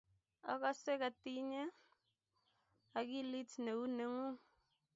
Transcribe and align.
akose 0.51 0.91
katinye 1.01 1.61
akilit 2.99 3.51
neu 3.65 3.81
nengung. 3.97 4.37